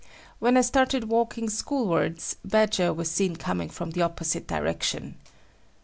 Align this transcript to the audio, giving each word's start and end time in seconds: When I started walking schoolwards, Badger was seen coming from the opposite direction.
When 0.39 0.57
I 0.57 0.61
started 0.61 1.09
walking 1.09 1.47
schoolwards, 1.47 2.35
Badger 2.43 2.91
was 2.91 3.11
seen 3.11 3.35
coming 3.35 3.69
from 3.69 3.91
the 3.91 4.01
opposite 4.01 4.47
direction. 4.47 5.17